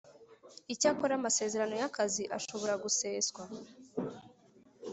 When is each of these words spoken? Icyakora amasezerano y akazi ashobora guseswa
Icyakora 0.73 1.13
amasezerano 1.15 1.73
y 1.81 1.85
akazi 1.89 2.23
ashobora 2.37 2.73
guseswa 2.83 3.43